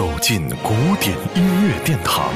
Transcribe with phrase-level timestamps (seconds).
[0.00, 2.32] 走进古典音乐殿堂，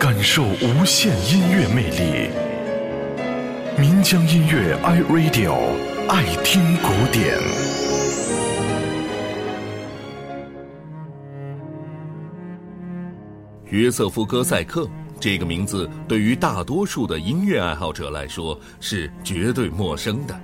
[0.00, 2.28] 感受无限音乐魅力。
[3.78, 5.54] 民江音乐 iRadio
[6.08, 7.38] 爱听古典。
[13.66, 14.90] 约瑟夫·哥赛克
[15.20, 20.34] 这个名字对于大多数的音乐爱好者来说是绝对陌生的，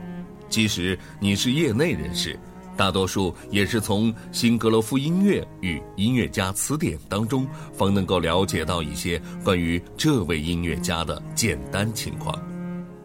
[0.48, 2.38] 即使你是业内人士。
[2.80, 12.34] 大多数也是从《新格罗夫音乐与音乐家词典》当中，方能够了解到一些关于这位音乐家的简单情况。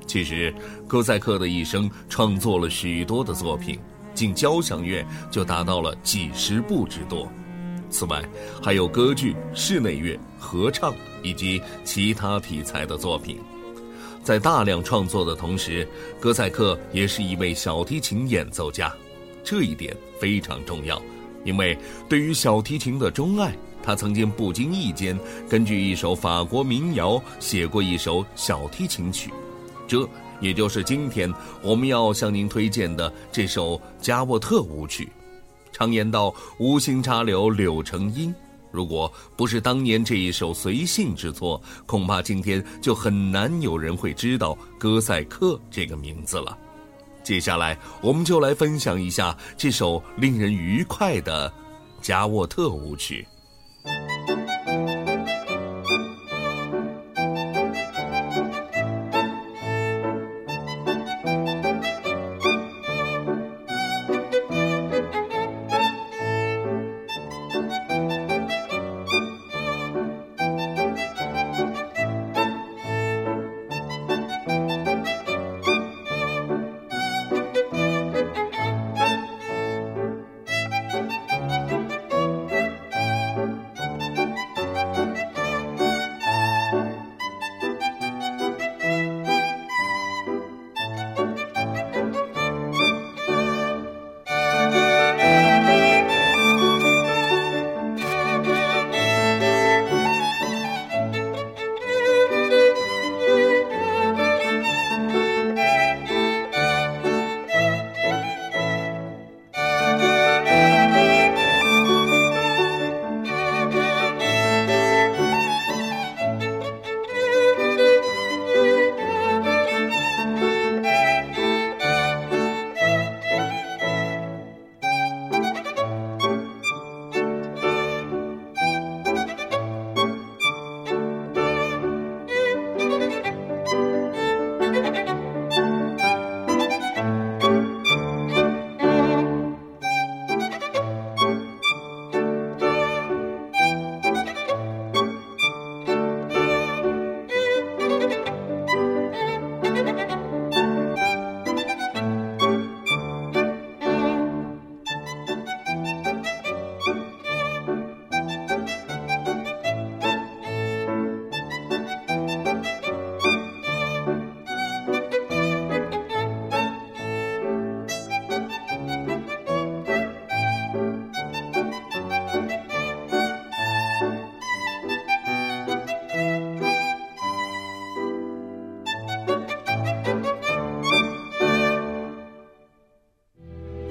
[0.08, 0.56] 其实，
[0.88, 3.78] 哥赛克的一生创作了许多的作品，
[4.14, 7.30] 仅交响乐就达到了几十部之多。
[7.90, 8.24] 此外，
[8.64, 13.40] 还有歌剧、室内乐、合唱以及其他题材的作品。
[14.24, 15.86] 在大量创作的同时，
[16.18, 18.90] 哥赛克也是一位小提琴演奏家。
[19.46, 21.02] 这一点非常重要，
[21.44, 21.78] 因为
[22.10, 29.32] 对于小提琴的钟爱，他曾经不经意间根据一首法国民谣写过一首小提琴曲，
[29.88, 30.10] 这
[30.42, 35.08] 也就是今天我们要向您推荐的这首加沃特舞曲。
[35.72, 38.34] 常言道“无心插柳柳成荫”，
[38.72, 46.58] 如果不是当年这一首随性之作，恐怕今天就很难有人会知道哥赛克这个名字了。
[47.26, 51.52] 接下来，我们就来分享一下这首令人愉快的
[52.00, 53.28] 加沃特舞曲。